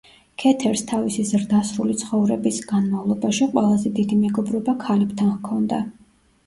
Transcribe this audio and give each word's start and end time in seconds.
ქეთერს 0.43 0.79
თავისი 0.91 1.25
ზრდასრული 1.31 1.97
ცხოვრების 2.05 2.59
განმავლობაში, 2.73 3.51
ყველაზე 3.55 3.93
დიდი 4.01 4.19
მეგობრობა 4.27 4.79
ქალებთან 4.87 5.35
ჰქონდა. 5.37 5.87